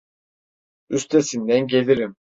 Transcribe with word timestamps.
Üstesinden 0.89 1.67
gelirim. 1.67 2.15